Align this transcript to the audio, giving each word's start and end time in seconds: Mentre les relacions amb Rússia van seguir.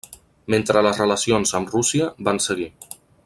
Mentre 0.53 0.81
les 0.87 1.01
relacions 1.03 1.53
amb 1.61 1.71
Rússia 1.77 2.09
van 2.29 2.43
seguir. 2.49 2.71